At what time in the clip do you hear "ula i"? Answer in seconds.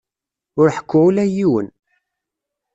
1.07-1.31